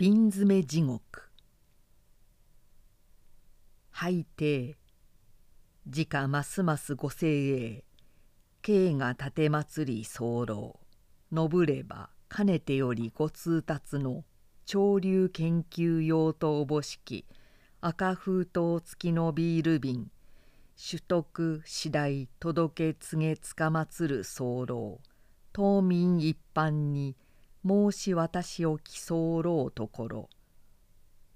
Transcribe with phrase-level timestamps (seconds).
[0.00, 1.28] 瓶詰め地獄。
[3.90, 4.78] 拝帝
[5.84, 7.84] 自家ますますご精鋭。
[8.62, 10.80] 慶が立祭り候。
[11.30, 14.24] のぶればかねてよりご通達の
[14.64, 17.26] 潮流研究用とおぼしき
[17.82, 20.10] 赤封筒付きのビール瓶
[20.82, 25.02] 取得次第届け告げつかまつる候。
[25.52, 27.16] 島民一般に
[27.66, 30.28] 申し渡しをき候ところ。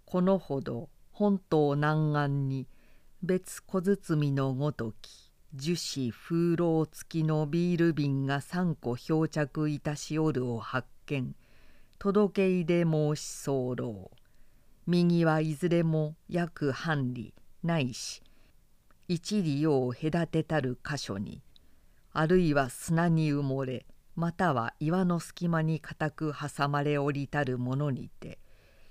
[0.06, 2.66] このほど本島南岸に
[3.22, 11.34] 別小包のごとき樹脂風浪付きのビール瓶が3個漂着いたしおるを発見。
[11.98, 14.10] 届け入れ申し候。
[14.86, 18.22] 右はいずれも約半里ないし
[19.08, 21.40] 一里を隔てたる箇所に
[22.12, 23.86] あるいは砂に埋もれ
[24.16, 28.38] または岩の隙間に固く挟まれおりたるものにて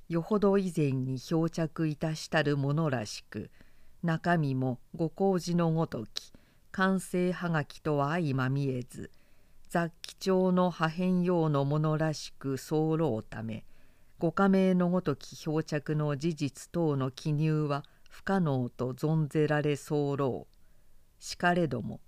[0.10, 3.50] よほど以前に漂着いたしたるものらしく
[4.04, 6.34] 中身もご工事のごとき
[6.72, 9.12] 完成はがきとは相まみえず
[9.70, 13.66] 雑記帳の破片用のものらしく候うため
[14.20, 20.48] ご加盟のごとき漂着の事実等の記入は不可能と存ぜられ候
[21.20, 22.02] しかれども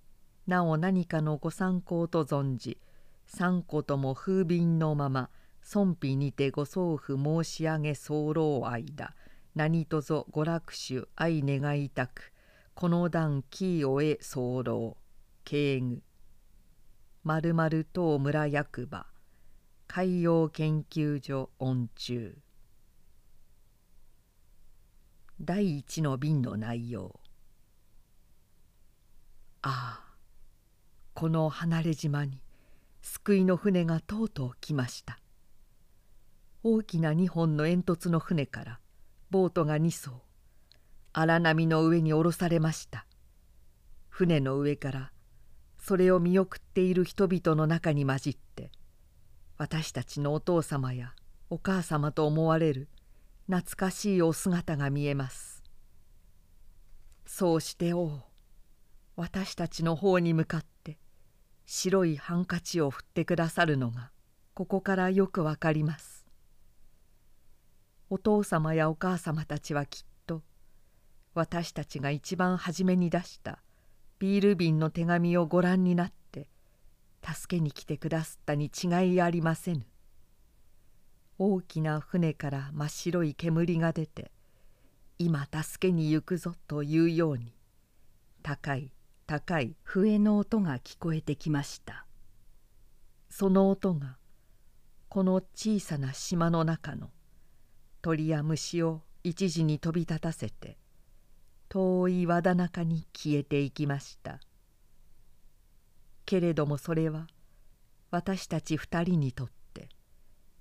[0.47, 2.77] なお何かのご参考と存じ
[3.25, 5.29] 三個とも風便のまま
[5.61, 9.13] 尊妃にてご送付申し上げ候間
[9.55, 12.31] 何とぞご楽手愛願いたく
[12.75, 14.97] この段キーを得候
[15.45, 16.03] 敬具。
[17.23, 19.05] まるまる当村役場。
[19.87, 22.37] 海洋研究所音中。
[25.39, 27.19] 第一の便の内容。
[29.61, 30.15] ああ
[31.13, 32.41] この離れ島に
[33.07, 35.19] 救いの船がとうとう来ました。
[36.63, 38.79] 大きな2本の煙突の船から
[39.29, 40.23] ボートが2艘
[41.13, 43.05] 荒波の上に下ろされました。
[44.09, 45.11] 船の上から
[45.77, 48.71] それを見送っている人々の中に混じって
[49.59, 51.13] 私たちのお父様や
[51.51, 52.89] お母様と思われる
[53.45, 55.61] 懐かしいお姿が見えます。
[57.27, 58.23] そうしておう
[59.15, 60.97] 私たちの方に向かって
[61.65, 64.11] 白いハンカチを振ってくださるのが
[64.53, 66.25] ここからよくわかります。
[68.09, 70.43] お父様やお母様たちはきっと
[71.33, 73.59] 私たちが一番初めに出した
[74.19, 76.47] ビール瓶の手紙をご覧になって
[77.23, 79.85] 助けに来てくだすったに違いありませぬ。
[81.37, 84.31] 大きな船から真っ白い煙が出て
[85.17, 87.53] 今助けに行くぞというように
[88.41, 88.94] 高い
[89.27, 92.05] 高い笛の音が聞こえてきました。
[93.27, 94.17] その音が
[95.09, 97.09] この小さな島の中の
[98.03, 100.77] 鳥や虫を一時に飛び立たせて
[101.69, 104.39] 遠い和田中に消えていきました。
[106.27, 107.27] けれどもそれは
[108.11, 109.89] 私たち二人にとって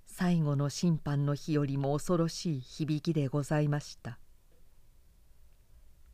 [0.06, 4.18] 最後の審判の日よりも恐ろしい響きでございました。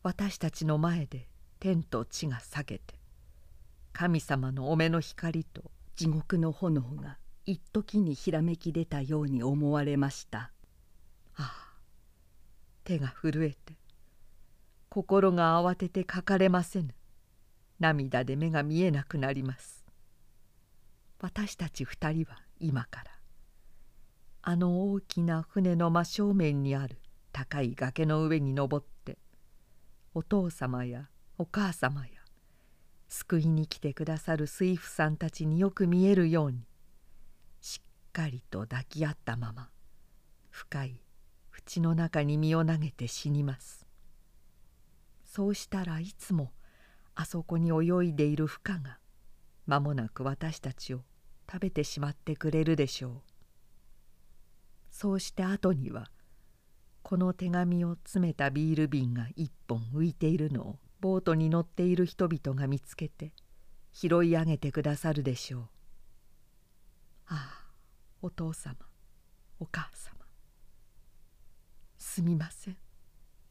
[0.03, 1.30] 私たちの前で
[1.61, 2.95] 天と地が裂けて
[3.93, 5.63] 神様のお目の光と
[5.95, 10.53] 地獄の炎が一時にひらめき出たように思われました。
[11.37, 11.75] ああ
[12.85, 13.75] 手が震えて
[14.89, 16.95] 心が慌ててかかれませぬ。
[17.79, 19.85] 涙で目が見えなくなります。
[21.21, 23.11] 私たち二人は今から
[24.43, 26.99] あの大きな船の真正面にある
[27.33, 29.19] 高い崖の上に登って
[30.15, 31.11] お父様や
[31.41, 32.09] お母様や
[33.09, 36.67] 救いに来てくださる水夫さんたちによく見えるように
[37.63, 39.71] しっかりと抱き合ったまま
[40.51, 41.01] 深い
[41.49, 43.87] 淵の中に身を投げて死にます。
[45.25, 46.53] そうしたらいつも
[47.15, 48.99] あそこに泳いでいる孵化が
[49.65, 51.01] 間もなく私たちを
[51.51, 53.13] 食べてしまってくれるでしょう。
[54.91, 56.11] そうして後には
[57.01, 63.33] この手紙を詰めたビール瓶が一本浮いているのをボートに乗っている人々が見つけて
[63.93, 65.63] 拾い上げてくださるでしょう。
[67.27, 67.73] ああ
[68.23, 68.77] お父様
[69.59, 70.17] お母様。
[71.99, 72.77] すみません。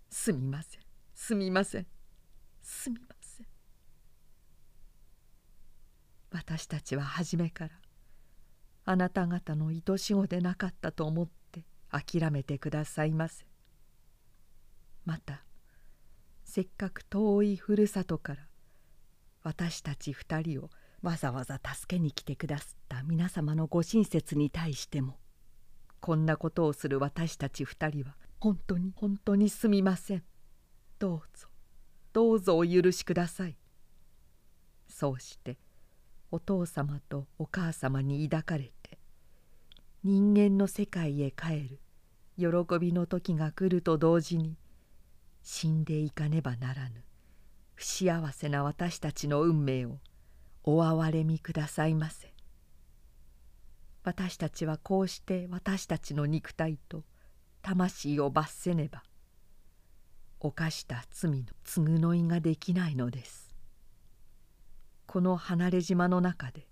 [0.09, 0.81] すみません。
[1.13, 1.87] すみません。
[2.61, 3.45] すみません。
[6.31, 7.71] 私たちは初めから
[8.85, 13.45] あなた方の愛し子でなかったと思って諦めてくださいませ。
[15.05, 15.43] また
[16.49, 18.39] せっかく遠いふるさとから
[19.43, 20.71] 私たち二人を
[21.03, 25.19] わざわざ助けに来てくださった皆様のご親切に対しても
[25.99, 30.23] こんなことをする私たち二人は本当に本当にすみません。
[30.97, 31.49] どうぞ
[32.13, 33.55] どうぞお許しください。
[34.87, 35.59] そうして
[36.31, 38.97] お父様とお母様に抱かれて
[40.03, 41.79] 人間の世界へ帰る
[42.37, 44.57] 喜びの時が来ると同時に
[45.41, 47.03] 死んでいかねばならぬ。
[47.75, 49.99] 不幸せな私たちの運命を
[50.63, 52.33] お憐れみくださいませ。
[54.03, 57.03] 私たちはこうして私たちの肉体と
[57.61, 59.03] 魂を罰せねば。
[60.39, 63.53] 犯した罪の償いができないのです。
[65.05, 66.67] この離れ島の中で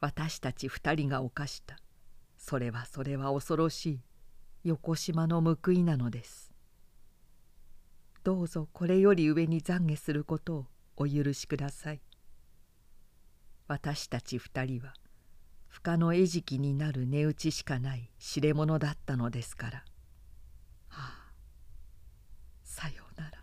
[0.00, 1.78] 私たち二人が犯した。
[2.36, 4.00] それはそれは恐ろしい。
[4.64, 6.43] 横島の報いなのです。
[8.24, 10.66] どうぞこれより上に懺悔することを
[10.96, 12.00] お許しください。
[13.68, 14.94] 私たち二人は
[15.68, 19.76] 不可の餌食になる値打ちしかない知れ者だったのですから。
[19.76, 19.84] は
[20.88, 21.32] あ
[22.62, 23.38] さようなら。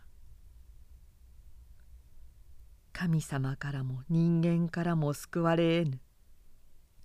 [2.91, 6.01] 神様からも人間からも救われえぬ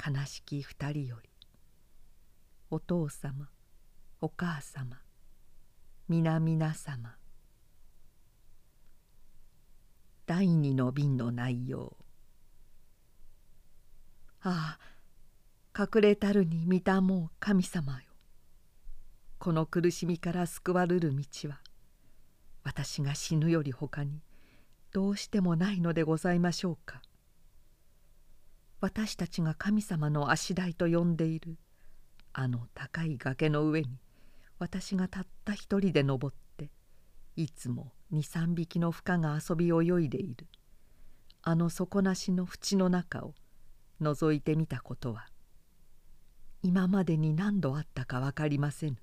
[0.02, 1.29] 悲しき二人より
[2.70, 3.50] お父様
[4.22, 4.99] お母様
[6.08, 7.17] 皆々様
[10.26, 11.96] 第二の瓶の内容。
[14.43, 14.76] あ
[15.75, 18.00] あ隠れたるに見たもう神様よ。
[19.38, 21.61] この苦しみから救われる道は
[22.64, 24.20] 私が死ぬよりほかに
[24.93, 27.02] どうしてもないのでございましょうか。
[28.81, 31.56] 私たちが神様の足台と呼んでいる
[32.32, 34.00] あの高い崖の上に
[34.58, 36.70] 私がたった一人で登って
[37.37, 40.47] いつも23匹の孵化が遊び泳いでいる。
[41.43, 43.35] あの底なしの淵の中を
[44.00, 45.29] 覗いてみたことは
[46.62, 48.97] 今までに何度あったか分かりませぬ。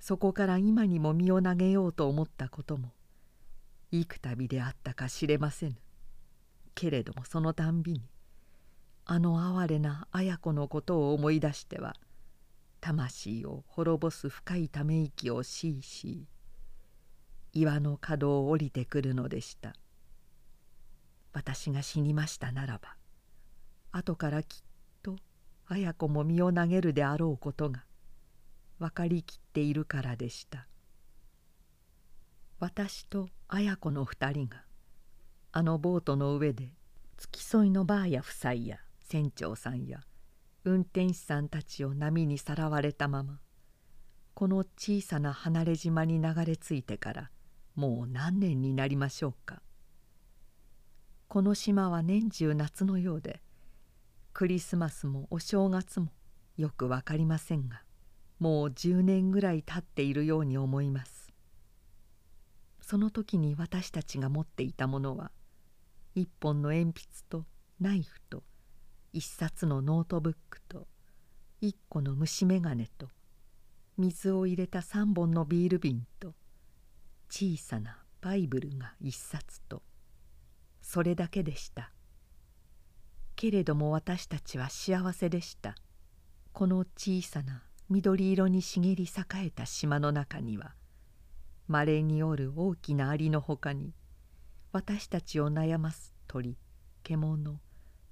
[0.00, 2.92] そこから今にも身を投げようと思ったことも
[3.90, 5.76] 幾度であったか知れませぬ。
[6.74, 8.02] けれどもそのたんびに
[9.04, 11.96] あの哀れな綾子のことを思い出しては
[12.80, 16.26] 魂を滅ぼす深いため息をしいしい
[17.52, 19.74] 岩の角を降りてくるのでした。
[21.32, 22.96] 私が死にましたならば
[23.92, 24.62] 後からきっ
[25.02, 25.16] と
[25.66, 27.84] 綾子も身を投げるであろうことが
[28.78, 30.66] 分かりきっているからでした。
[32.60, 34.64] 私と綾子の二人が
[35.52, 36.72] あのボートの上で
[37.16, 40.00] 付き添いのばあや夫妻や船長さんや
[40.64, 43.38] 運転手さんたちを波にさらわれたまま
[44.34, 47.30] この小さな離れ島に流れ着いてから
[47.78, 49.62] もう何年になりましょうか。
[51.28, 53.40] この島は年中夏のようで
[54.32, 56.08] クリスマスもお正月も
[56.56, 57.84] よく分かりませんが
[58.40, 61.32] もう10年ぐらい経っているように思います。
[62.80, 65.30] その時に私たちが持っていたものは
[66.16, 66.96] 一本の鉛筆
[67.28, 67.44] と
[67.78, 68.42] ナイフと
[69.12, 70.88] 一冊のノートブックと
[71.60, 73.06] 一個の虫眼鏡と
[73.96, 76.34] 水を入れた3本のビール瓶と
[77.30, 79.82] 小さなバイブルが一冊と
[80.80, 81.92] それだけでした。
[83.36, 85.76] けれども私たちは幸せでした。
[86.52, 90.74] この小さな緑色に茂り栄えた島の中には
[91.68, 93.94] まれにおる大きなアリのほかに
[94.72, 96.56] 私たちを悩ます鳥
[97.04, 97.60] 獣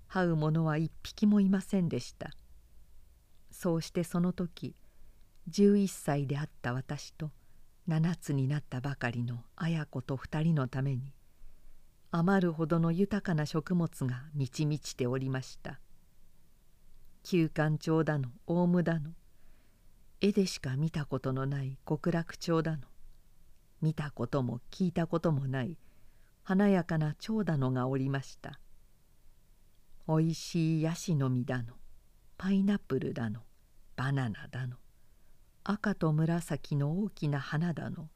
[0.09, 2.31] 這う者は一匹もいませんでした。
[3.51, 4.77] そうしてその時
[5.51, 7.31] 11歳であった私と
[7.89, 11.13] 7つになったばかりの綾子と2人のために
[12.11, 15.81] 余るほどの豊かな食物が満ち満ちておりました。
[17.23, 19.11] 旧館町だのオウムだの
[20.21, 22.85] 絵でしか見たことのない極楽町だの
[23.83, 25.77] 見たことも聞いたこともない
[26.43, 28.61] 華やかな蝶だのがおりました。
[30.07, 31.75] おいしいヤシの実だの
[32.39, 33.41] パイナップルだの
[33.97, 34.77] バナナだの
[35.69, 38.09] 赤と紫の大きな花だの。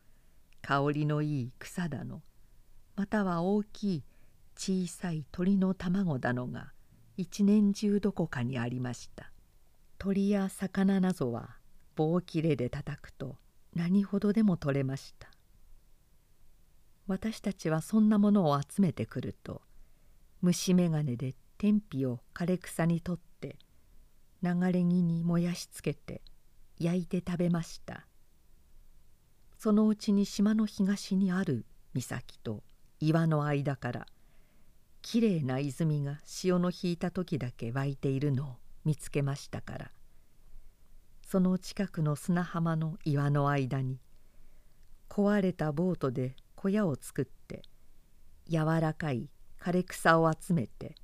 [0.62, 2.23] 香りのいい草だの。
[2.95, 4.04] または大きい
[4.57, 6.71] 小さい鳥の卵だのが
[7.16, 9.33] 一年中どこかにありました。
[9.99, 11.57] 鳥や魚などは
[11.97, 13.35] 棒切れで叩くと
[13.75, 15.28] 何ほどでも取れました。
[17.09, 19.61] 私たちはそんなものを集めてくると
[20.40, 23.57] 虫眼鏡で天日を枯れ草に取って
[24.40, 26.23] 流れ木に燃やしつけて
[26.81, 28.07] 焼いて食べました。
[29.63, 32.63] そのうちに島の東にある岬と
[32.99, 34.07] 岩の間から
[35.03, 38.57] きれいな泉が潮の引いた時だけ湧いているのを
[38.87, 39.91] 見つけましたから
[41.27, 44.01] その近くの砂浜の岩の間に
[45.11, 47.61] 壊れたボートで小屋を作って
[48.49, 49.29] 柔らかい
[49.61, 50.95] 枯れ草を集めて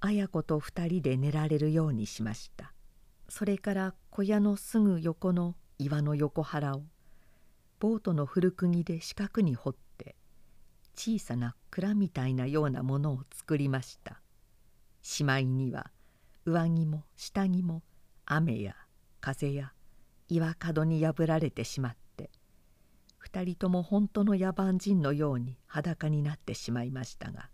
[0.00, 2.72] 綾子と二人で寝られるようにしました。
[3.28, 6.82] それから小屋のすぐ横の岩の横腹を
[7.78, 10.16] ボートの古釘で四角に掘って
[10.94, 14.22] 小さな蔵みたいなようなものを作りました。
[15.08, 15.92] しまいには
[16.46, 17.84] 上着も下着も
[18.24, 18.74] 雨や
[19.20, 19.72] 風や
[20.28, 22.32] 岩角に破られてしまって
[23.18, 27.50] 二人とも本当の野蛮人のように裸になってしまいましたが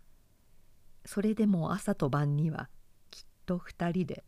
[1.05, 2.69] それでも朝と晩には
[3.11, 4.23] きっと二人で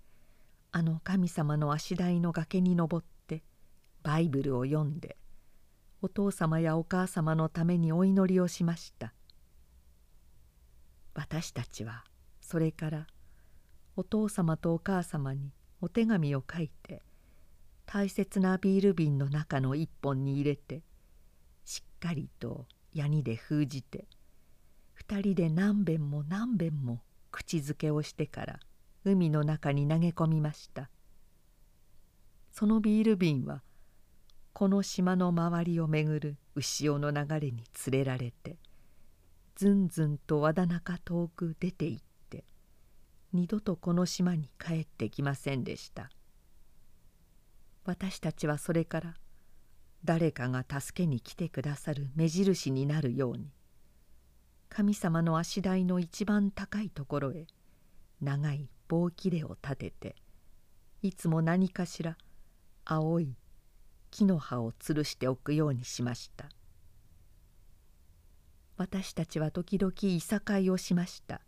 [0.78, 3.44] あの神様の足台の崖に登って
[4.04, 5.16] バイブルを読んで
[6.02, 9.14] お父様やお母様のためにお祈りをしました。
[11.14, 12.04] 私たちは
[12.42, 13.08] それから
[13.96, 17.04] お父様とお母様にお手紙を書いて
[17.86, 20.82] 大切なビール瓶の中の一本に入れて
[21.64, 24.10] しっかりとヤニで封じて
[24.94, 27.00] 二人で何べんも何べんも
[27.32, 28.60] 口づけをしてから
[29.06, 30.90] 海の中に投げ込みました。
[32.52, 33.62] そのビール瓶は
[34.54, 38.58] この島の周りを巡る潮の流れに連れられて
[39.56, 42.46] ずんずんと和田中遠く出て行って
[43.34, 46.10] 二度とこの島に帰ってきませんでした。
[47.84, 49.14] 私たちはそれから
[50.04, 53.52] 誰かが助けに来てくださる目印になるように
[54.70, 57.46] 神様の足台の一番高いところへ
[58.22, 60.16] 長い棒切れを立てて
[61.02, 62.18] いつも何かしら
[62.86, 63.36] 青い
[64.12, 66.50] 木の葉を吊るしておくようにしました。
[68.78, 71.42] 私たちは時々いさかいをしました。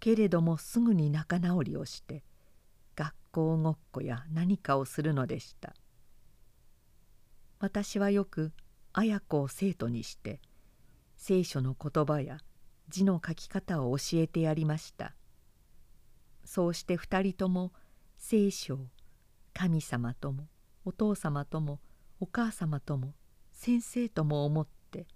[0.00, 2.22] けれどもすぐに仲直りをして
[2.96, 5.74] 学校ごっこや何かをするのでした。
[7.58, 8.52] 私はよく
[8.92, 10.40] 綾子を生徒にして
[11.16, 12.38] 聖書の言葉や
[12.88, 15.14] 字の書き方を教えてやりました。
[16.50, 17.70] そうして二人とも
[18.18, 18.78] 聖書を
[19.54, 20.48] 神様とも
[20.84, 21.78] お父様とも
[22.18, 23.14] お母様とも
[23.52, 25.06] 先生とも思って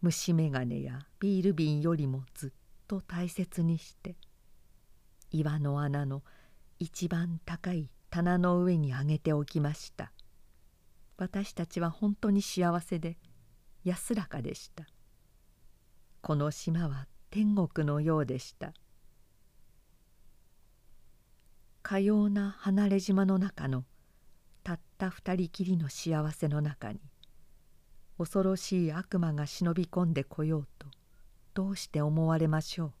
[0.00, 2.50] 虫眼鏡やビール瓶よりもずっ
[2.86, 4.14] と大切にして
[5.32, 6.22] 岩の穴の
[6.78, 10.12] 一番高い棚の上に上げておきました。
[11.16, 13.16] 私たちは本当に幸せで
[13.82, 14.86] 安らかでした。
[16.20, 18.72] この島は天国のようでした。
[21.84, 23.84] かような離れ島の中の
[24.62, 27.00] たった二人きりの幸せの中に
[28.16, 30.86] 恐ろしい悪魔が忍び込んでこようと
[31.52, 32.92] どうして思われましょう。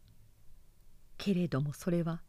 [1.16, 2.20] けれどもそれは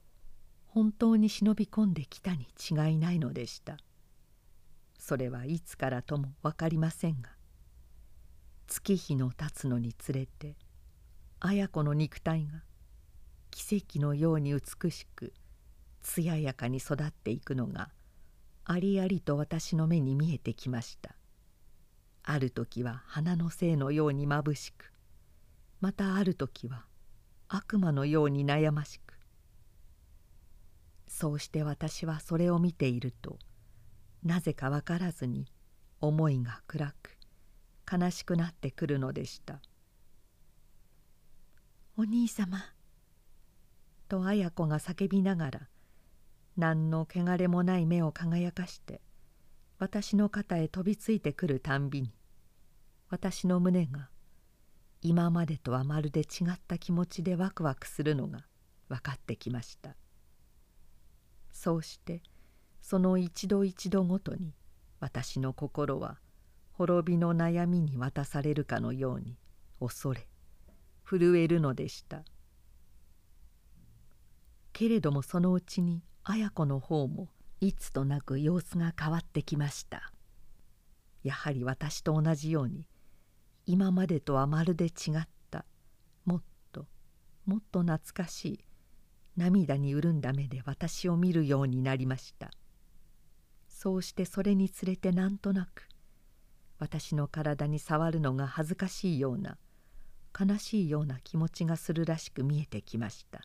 [0.68, 3.78] 本当に忍び込んできたに違いないのでした。
[4.98, 7.32] それはいつからとも分かりませんが
[8.66, 10.56] 月日の経つのにつれて
[11.42, 12.64] 綾子の肉体が
[13.52, 15.34] 奇跡のように美しく
[16.06, 17.90] 艶やかに育っていくのが
[18.64, 21.16] ありありと私の目に見えてきました。
[22.24, 24.94] ある時は花の精のようにまぶしく
[25.82, 26.86] またある時は
[27.48, 29.16] 悪魔のように悩ましく。
[31.08, 33.40] そうして私はそれを見ていると
[34.24, 35.48] なぜか分からずに
[36.02, 37.18] 思いが暗く
[37.92, 39.62] 悲しくなってくるのでした
[41.98, 42.60] 「お兄様」
[44.10, 45.70] と綾子が叫びながら
[46.58, 49.02] 何の汚れもない目を輝かして
[49.78, 52.12] 私の肩へ飛びついてくるたんびに
[53.10, 54.10] 私の胸が
[55.02, 58.46] 今までとはまるで違った気持ちでワクワクするのが
[58.90, 59.96] 分かってきました。
[61.52, 62.22] そうして
[62.82, 64.54] その一度一度ごとに
[65.00, 66.20] 私の心は
[66.74, 69.38] 滅びの悩みに渡されるかのように
[69.80, 70.28] 恐れ
[71.08, 72.24] 震えるのでした。
[74.76, 77.30] けれどもそのうちに綾子の方も
[77.62, 80.12] いつとなく様子が変わってきました。
[81.24, 82.86] やはり私と同じように
[83.66, 85.64] 今までとはまるで違った
[86.26, 86.88] もっと
[87.46, 88.60] もっと懐かしい
[89.38, 92.52] 涙に潤んだ目で私を見るようになりました。
[93.70, 95.88] そうしてそれにつれてなんとなく
[96.80, 99.58] 私の体に触るのが恥ずかしいような
[100.38, 103.40] 悲しいような気持ちがするらしく見えてきました。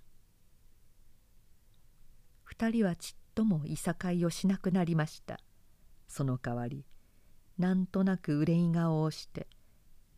[2.50, 5.38] 二人はちっともいさかいをしなくなりました。
[6.08, 6.84] その代わり
[7.58, 9.46] なんとなく憂い顔をして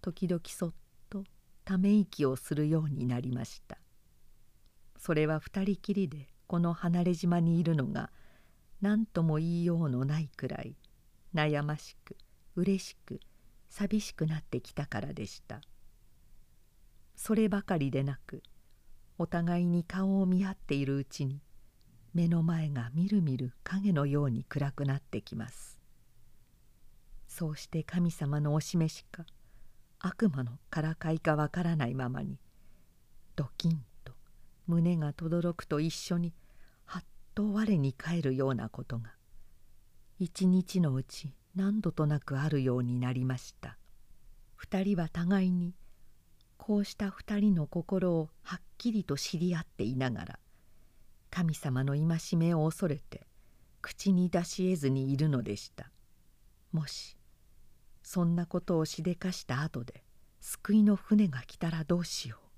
[0.00, 0.72] 時々そっ
[1.10, 1.24] と
[1.66, 3.76] ため息をするようになりました。
[4.96, 8.10] それは二人きりでこの離れ島にいるのが
[8.80, 10.74] 何とも言いようのないくらい
[11.34, 12.16] 悩ましく
[12.56, 13.20] 嬉しく
[13.68, 15.60] 寂しくなってきたからでした。
[17.14, 18.42] そればかりでなく
[19.18, 21.42] お互いに顔を見合っているうちに
[22.14, 25.80] 目の前がみるみる影のように暗くなってきます。
[27.26, 29.24] そうして神様のお示しか
[29.98, 32.38] 悪魔のからかいかわからないままに
[33.36, 34.12] ドキンと
[34.66, 36.34] 胸がとどろくと一緒に
[36.84, 37.04] はっ
[37.34, 39.12] と我に返るようなことが
[40.18, 43.78] 一日のうち何度となくあるようになりました。
[44.56, 45.74] 二人は互いに
[46.56, 50.38] こうした二人の心をはっきりと知り合っていながら
[51.32, 53.26] 神様の戒めを恐れて
[53.80, 55.90] 口に出し得ずにいるのでした。
[56.72, 57.16] もし
[58.02, 60.04] そんなことをしでかした後で
[60.40, 62.48] 救いの船が来たらどうしよう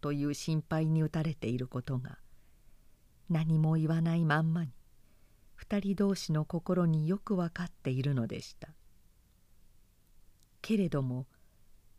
[0.00, 2.18] という心配に打たれていることが
[3.28, 4.72] 何も言わないまんまに
[5.54, 8.68] 二人同士の心によく分かっているのでした。
[10.62, 11.26] けれども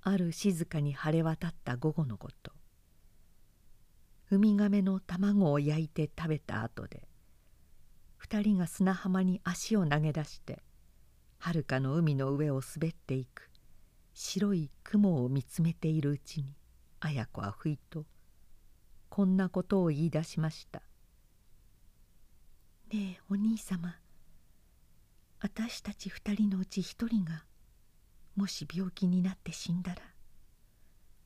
[0.02, 2.52] ある静かに晴れ渡った午後のこと
[4.32, 7.08] ウミガメの卵を焼いて食べた後で
[8.18, 10.62] 二人が砂浜に足を投げ出して
[11.40, 13.50] はるかの海の上を滑っていく
[14.14, 16.54] 白い雲を見つめているうちに
[17.00, 18.06] 綾子はふいと
[19.10, 20.84] こんなことを言い出しました
[22.94, 23.98] 「ねえお兄様
[25.40, 27.46] 私たち二人のうち一人が
[28.36, 30.02] もし病気になって死んだら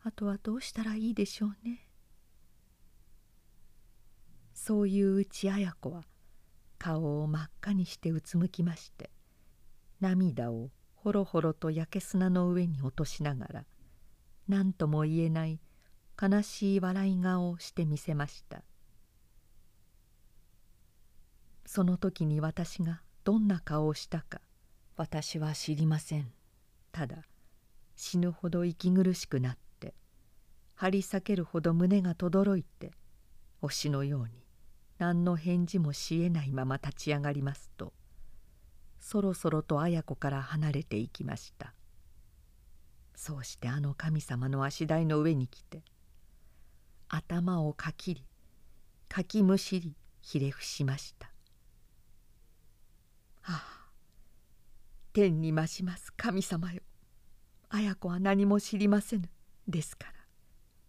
[0.03, 1.88] あとはどうしたらいいでしょうね」
[4.65, 6.05] そういううち綾子は
[6.79, 9.10] 顔を真っ赤にしてうつむきまして
[10.00, 13.65] 涙をほろほろと焼け砂の上に落としながら
[14.48, 15.60] 何とも言えない
[16.22, 18.63] 悲しい笑い顔をしてみせました。
[21.65, 24.39] その時に私がどんな顔をしたか
[24.96, 26.32] 私は知りません。
[26.93, 27.17] ただ
[27.97, 29.93] 死ぬほど息苦しくなって
[30.76, 32.91] 張り裂けるほど胸がとどろいて
[33.62, 34.42] 推しのように
[35.04, 37.92] 何の返事もしえないまま立ち上がりますと
[39.02, 41.74] そろそろと綾子から離れていきました。
[43.13, 45.84] そうしてあの神様の足台の上に来て
[47.10, 48.24] 頭をかきり
[49.10, 51.28] かきむしりひれ伏しました
[53.44, 53.89] 「ああ
[55.12, 56.82] 天に増します神様よ。
[57.68, 59.30] 綾子は何も知りませぬ。
[59.68, 60.08] ですか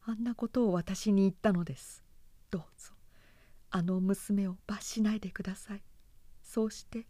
[0.07, 2.05] らあんなことを私に言ったのです。
[2.49, 2.94] どうぞ。
[3.77, 5.83] あの娘を罰しないでください。
[6.45, 7.09] そうして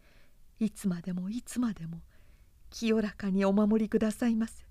[0.59, 2.00] いつまでもいつまでも
[2.70, 4.64] 清らかにお守りくださいませ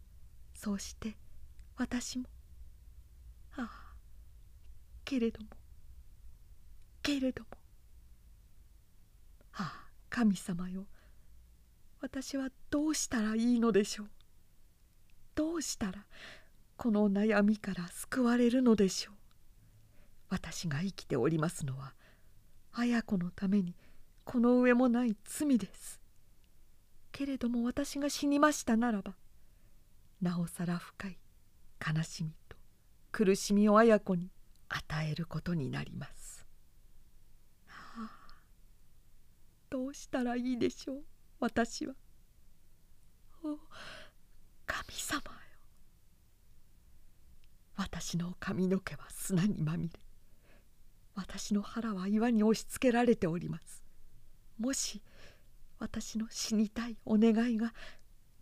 [0.56, 1.16] そうして
[1.78, 2.26] 私も。
[3.58, 3.94] ああ
[5.06, 5.50] けれども
[7.04, 7.50] けれども。
[9.54, 10.88] ああ神様よ。
[12.02, 14.08] 私はどうしたらいいのでしょう。
[15.36, 16.08] どうしたら
[16.76, 19.23] この悩みから救われるのでしょう。
[20.34, 21.94] 私が生きておりますのは
[22.72, 23.76] 綾子のために
[24.24, 26.02] この上もない罪です
[27.12, 29.14] けれども私が死にましたならば
[30.24, 31.20] なおさら深い
[31.96, 32.58] 悲しみと
[33.12, 34.32] 苦しみを綾子に
[34.70, 36.48] 与えることになります。
[37.68, 38.10] はあ、
[39.70, 41.04] どうしたらいいでしょう
[41.40, 41.94] 私は。
[43.44, 43.60] お
[44.66, 45.24] 神様よ
[47.76, 50.03] 私の髪の毛は砂にまみれ
[51.16, 53.84] 私の腹は岩に押しつけられております。
[54.60, 55.02] もし
[55.80, 57.74] 私の死にたいお願いが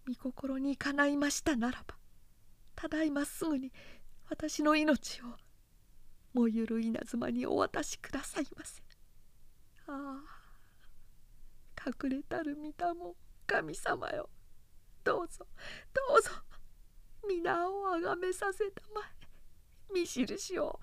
[0.07, 1.95] 御心にかないましたならば
[2.75, 3.71] ただいますぐに
[4.29, 5.25] 私の命を
[6.33, 8.81] 燃ゆる稲妻にお渡しくださいませ。
[9.87, 10.21] あ
[11.85, 12.73] あ隠れたる御霊
[13.47, 14.29] 神様よ。
[15.03, 15.45] どうぞ
[15.93, 16.29] どうぞ
[17.27, 19.93] 皆をあがめさせたまえ。
[19.93, 20.79] 見印を。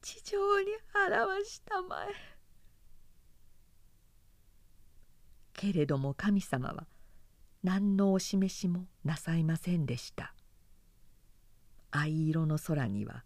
[0.00, 2.38] 地上に表したまえ。
[5.58, 6.86] けれども神様は
[7.64, 10.32] 何のお示しもなさいませんでした
[11.90, 13.24] 藍色の空には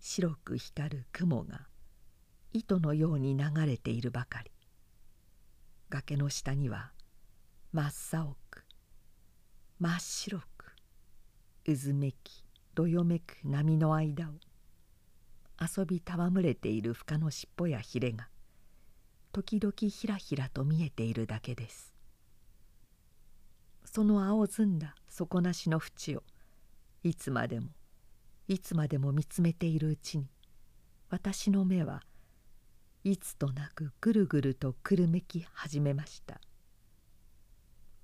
[0.00, 1.68] 白く光る雲が
[2.52, 4.50] 糸のように流れているばかり
[5.90, 6.90] 崖の下には
[7.72, 8.64] 真っ青く
[9.78, 10.74] 真っ白く
[11.66, 12.44] うずめき
[12.74, 14.32] どよめく波の間を
[15.60, 18.28] 遊び戯れている深の尻尾やひれが
[19.32, 21.94] 時々ひらひらと見えているだけです。
[23.84, 26.22] その青ずんだ底なしの縁を
[27.02, 27.68] いつまでも
[28.48, 30.26] いつまでも見つめているうちに
[31.08, 32.02] 私の目は
[33.04, 36.40] いつとなくぐるぐるとくるめき始めました。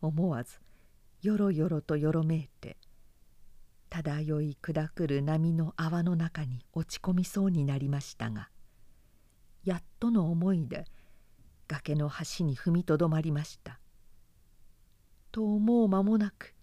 [0.00, 0.60] 思わず
[1.22, 2.76] よろよろとよろめいて
[4.02, 8.50] 漂い砕くる波の泡の中に落ち込みそうになりましたが
[9.64, 10.84] やっとの思いで
[11.66, 13.80] 崖の端に踏みとどまりました。
[15.32, 16.54] と思う間もなく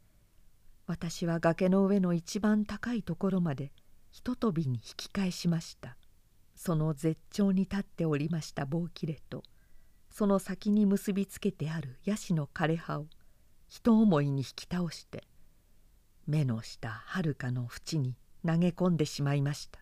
[0.88, 3.72] 私は崖の上の一番高いところまで
[4.12, 5.98] ひととびに引き返しました。
[6.56, 9.44] その絶頂に立っておりました棒切れと
[10.12, 13.08] その先に結びつけてあるヤシの枯れ葉を
[13.68, 15.24] 一思いに引き倒して
[16.28, 19.80] 目の下はるかの淵に投げ込んでしまいました。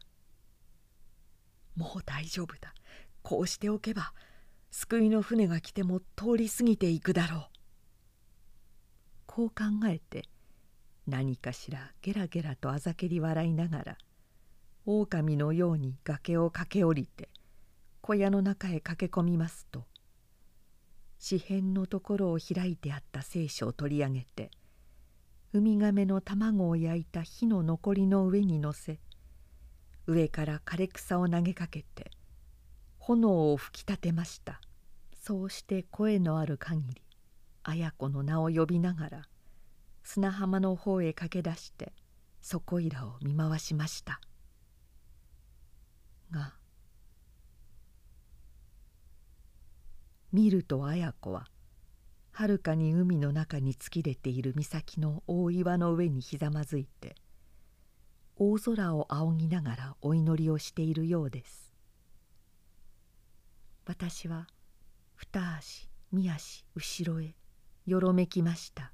[1.75, 2.73] もう大丈夫だ。
[3.21, 4.13] こうしておけば
[4.71, 7.51] 救いの船が来ても通り過ぎていくだろう。
[9.25, 10.25] こう考えて
[11.07, 13.97] 何かしらゲラゲラとあざけり笑いながら
[14.85, 17.29] 狼のように崖を駆け下りて
[18.01, 19.85] 小屋の中へ駆け込みますと
[21.25, 24.51] 紙片のところを開いてあった聖書を取り上げて
[25.53, 28.99] ウミガメの卵を焼いた火の残りの上に乗せ
[30.07, 32.11] 上から枯れ草を投げかけて
[32.99, 34.61] 炎を吹き立てました。
[35.13, 37.01] そうして声のある限り
[37.63, 39.21] 綾子の名を呼びながら
[40.03, 41.93] 砂浜の方へ駆け出して
[42.41, 44.19] そこいらを見回しました。
[46.31, 46.53] が
[50.31, 51.45] 見ると綾子は
[52.41, 57.13] はるかに海の中に突き出ている岬の大岩の上にひざまずいて
[58.35, 61.71] 大空を仰ぎながらお祈りをしているようです。
[63.85, 64.47] 私は
[65.15, 67.35] 二足三足後ろへ
[67.85, 68.91] よろめきました。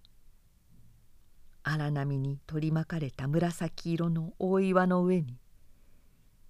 [1.64, 5.40] 荒波に取り巻かれた紫色の大岩の上に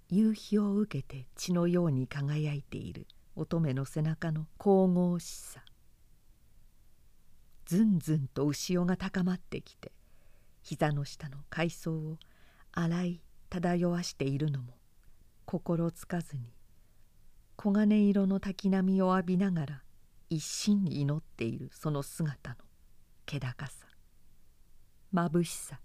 [0.10, 3.06] 夕日を受けて血のように輝いている
[3.36, 5.67] 乙女の背中の神々しさ。
[7.68, 9.92] ずんずんと潮が高まってきて
[10.64, 12.18] 膝の下の海藻を
[12.72, 14.74] 洗い漂わしているのも
[15.46, 16.44] 心つかずに
[17.62, 19.82] 黄金色の滝波を浴びながら
[20.30, 22.56] 一心に祈っているその姿の
[23.26, 23.86] 気高さ
[25.14, 25.80] 眩しさ。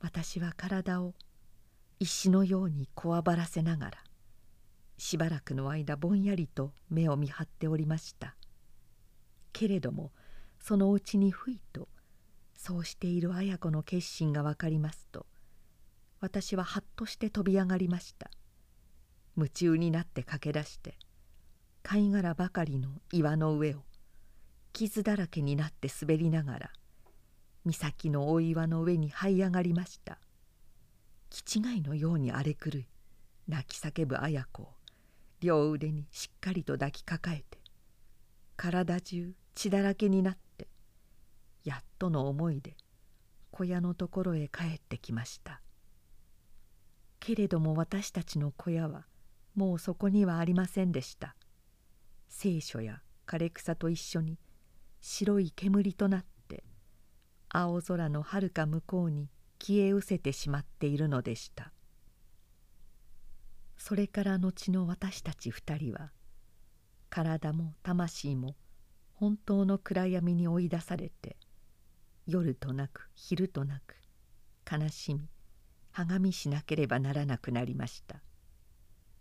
[0.00, 1.14] 私は体を
[2.00, 3.98] 石のようにこわばらせながら
[4.98, 8.34] しばらくの間ぼんやりと目を見張っておりました。
[9.52, 10.12] けれども
[10.58, 11.88] そのうちにふいと
[12.54, 15.26] そうしている綾子の決心が分かりますと
[16.20, 18.30] 私ははっとして飛び上がりました。
[19.36, 20.96] 夢中になって駆け出して
[21.82, 23.78] 貝殻ばかりの岩の上を
[24.72, 26.70] 傷だらけになって滑りながら
[27.64, 30.18] 岬の大岩の上に這い上がりました。
[31.30, 32.86] 気違いのように荒れ狂い
[33.48, 34.68] 泣き叫ぶ綾子を
[35.40, 37.58] 両腕にしっかりと抱きかかえて
[38.56, 40.68] 体中血だらけになって
[41.64, 42.76] やっとの思いで
[43.50, 45.60] 小屋のところへ帰ってきました。
[47.20, 49.06] けれども私たちの小屋は
[49.54, 51.36] もうそこにはありませんでした。
[52.28, 54.38] 聖書や枯れ草と一緒に
[55.00, 56.64] 白い煙となって
[57.50, 59.28] 青空のはるか向こうに
[59.60, 61.72] 消え失せてしまっているのでした。
[63.76, 66.12] それから後の私たち二人は
[67.10, 68.56] 体も魂も
[69.22, 71.36] 本当の暗闇に追い出されて
[72.26, 73.94] 夜となく昼となく
[74.68, 75.28] 悲しみ
[75.92, 78.16] はがみしなければならなくなりました。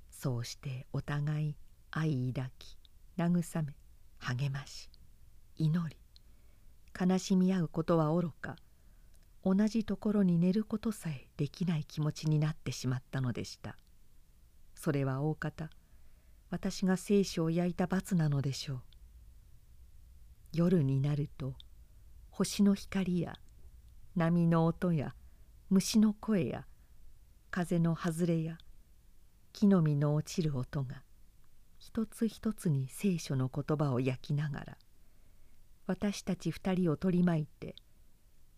[0.09, 1.55] そうしてお互い
[1.91, 2.79] 愛抱き
[3.15, 3.75] 慰め
[4.17, 4.89] 励まし
[5.57, 5.95] 祈り
[6.99, 8.55] 悲しみ合うことはおろか
[9.45, 13.77] 同じところに寝ることさえできない気持ちになってしまったのでした。
[14.73, 15.69] それは大方
[16.49, 18.81] 私が聖書を焼いた罰なのでしょう。
[20.53, 21.53] 夜になると
[22.29, 23.35] 星の光や
[24.15, 25.15] 波の音や
[25.69, 26.65] 虫の声や
[27.49, 28.57] 風の外れや
[29.53, 31.03] 木の実の落ちる音が
[31.77, 34.77] 一つ一つに聖書の言葉を焼きながら
[35.87, 37.75] 私たち二人を取り巻いて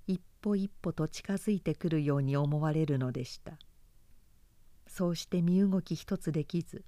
[0.08, 3.58] 一歩一歩と近づいてくるように思われるのでした。
[4.88, 6.84] そうして身動き一つできず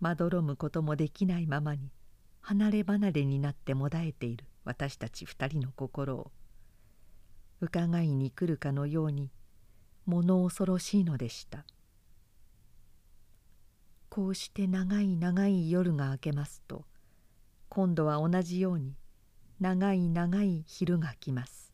[0.00, 1.90] まどろむこともできないままに
[2.46, 6.30] 離れ離れになってもだえている私たち二人の心を
[7.62, 9.30] 伺いに来るかのように
[10.04, 11.64] 物恐ろしいのでした。
[14.10, 16.84] こうして長い長い夜が明けますと
[17.70, 18.94] 今度は同じように
[19.58, 21.72] 長い長い昼が来ます。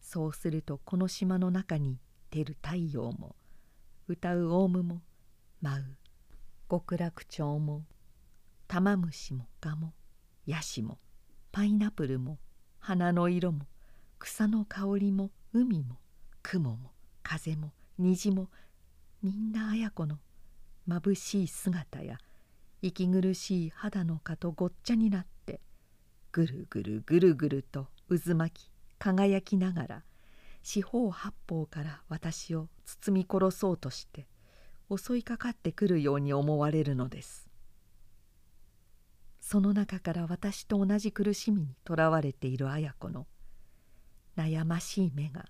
[0.00, 1.98] そうするとこの島の中に
[2.30, 3.36] 出る太陽も
[4.06, 5.02] 歌うオウムも
[5.60, 5.96] 舞う
[6.70, 7.84] 極楽鳥も
[8.68, 9.94] 玉虫もガも
[10.44, 10.98] ヤシも
[11.52, 12.38] パイナップルも
[12.78, 13.66] 花の色も
[14.18, 15.96] 草の香りも海も
[16.42, 16.90] 雲も
[17.22, 18.50] 風も虹も
[19.22, 20.18] みんな綾子の
[20.86, 22.18] まぶしい姿や
[22.82, 25.60] 息苦しい肌の蚊とごっちゃになって
[26.30, 30.02] ぐるぐるぐるぐると渦巻き輝きながら
[30.62, 34.26] 四方八方から私を包み殺そうとして
[34.94, 37.47] 襲いかかってくるように思われるのです。
[39.50, 43.26] その中から私と同じ苦しみにとらわれている綾子の
[44.36, 45.46] 悩ましい目が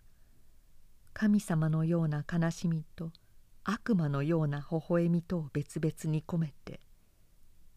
[1.12, 3.10] 神様のような悲しみと
[3.64, 6.78] 悪魔のような微笑みとを別々に込めて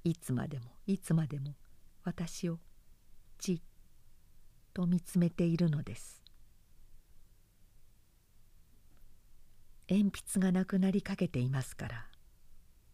[0.04, 1.56] いつまでもいつまでも
[2.04, 2.60] 私を
[3.40, 3.62] じっ
[4.76, 6.22] と見つめているのです。
[9.90, 12.06] 鉛筆がなくなりかけていますから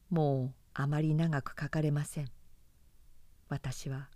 [0.10, 2.37] もうあまり長く書かれません。
[3.50, 4.10] 私は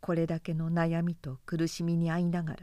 [0.00, 2.58] これだけの悩みと苦しみに遭いながら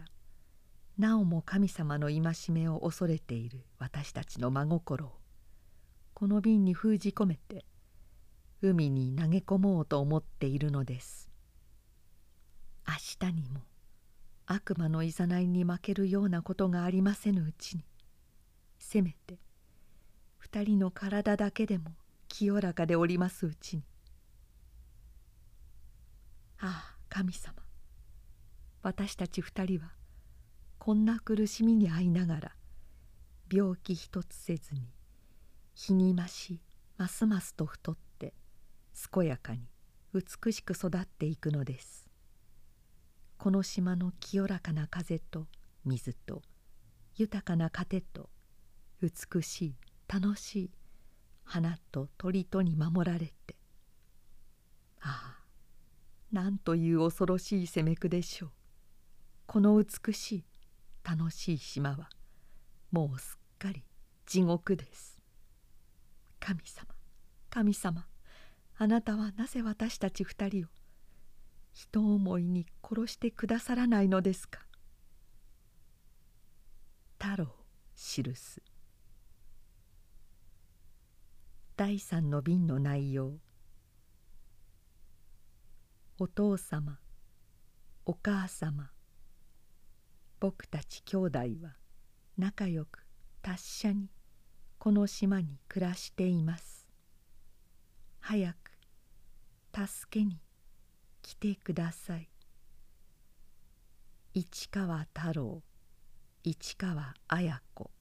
[0.97, 5.11] なおも神様の戒めを恐れている私たちの真心を
[6.13, 7.65] この瓶に封じ込めて
[8.61, 11.29] 海に投げ込もうと思っているのです。
[12.87, 13.61] 明日にも
[14.45, 17.83] 悪魔のいざないに負けるようなことがありませぬうちに
[18.79, 19.39] せめて
[20.37, 21.91] 二人の体だけでも
[22.29, 23.83] 清らかでおりますうちに
[26.59, 27.53] ああ神様。
[28.81, 29.91] 私たち二人は
[30.77, 32.55] こんな苦しみに遭いながら
[33.51, 34.87] 病気一つせずに
[35.75, 36.61] 日に増し
[36.97, 38.33] ますますと太って
[39.13, 39.67] 健やかに
[40.13, 42.07] 美しく育っていくのです。
[43.37, 45.47] この島の清らかな風と
[45.85, 46.41] 水と
[47.15, 48.29] 豊かな糧と
[49.01, 49.75] 美しい
[50.07, 50.71] 楽しい
[51.43, 53.55] 花と鳥とに守られて
[55.01, 55.36] ああ
[56.37, 58.49] なんという恐ろしい攻めくでしょう。
[59.47, 60.45] この美しい
[61.03, 62.09] 楽しい島は
[62.91, 63.83] もうすっかり
[64.27, 65.17] 地獄です。
[66.39, 66.93] 神様
[67.49, 68.05] 神様
[68.77, 70.67] あなたはなぜ私たち二人を
[71.73, 74.59] 人思いに殺してくださらないのですか？
[77.17, 77.47] 太郎
[77.95, 78.61] 記す。
[81.75, 83.39] 第三の瓶の内容
[86.19, 86.97] お父様
[88.03, 88.89] お母様
[90.39, 91.75] 僕たち兄弟は
[92.39, 93.05] 仲良く
[93.43, 94.09] 達者に
[94.79, 96.87] この島に暮らしています。
[98.19, 98.71] 早く
[99.87, 100.39] 助けに
[101.21, 102.27] 来てください。
[104.33, 105.61] 市川太郎
[106.43, 107.91] 市川綾子